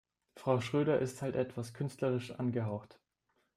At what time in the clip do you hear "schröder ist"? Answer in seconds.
0.61-1.21